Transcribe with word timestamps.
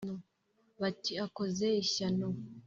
bati: 0.81 1.13
akoze 1.25 1.67
ishyano!” 1.83 2.27